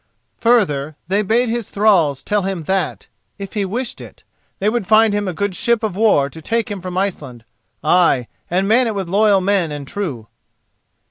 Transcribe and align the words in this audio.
Further, 0.39 0.95
they 1.09 1.21
bade 1.21 1.47
his 1.47 1.69
thralls 1.69 2.23
tell 2.23 2.41
him 2.41 2.63
that, 2.63 3.07
if 3.37 3.53
he 3.53 3.65
wished 3.65 4.01
it, 4.01 4.23
they 4.57 4.67
would 4.67 4.87
find 4.87 5.13
him 5.13 5.27
a 5.27 5.31
good 5.31 5.53
ship 5.55 5.83
of 5.83 5.95
war 5.95 6.27
to 6.27 6.41
take 6.41 6.71
him 6.71 6.81
from 6.81 6.97
Iceland—ay, 6.97 8.25
and 8.49 8.67
man 8.67 8.87
it 8.87 8.95
with 8.95 9.07
loyal 9.07 9.41
men 9.41 9.71
and 9.71 9.87
true. 9.87 10.25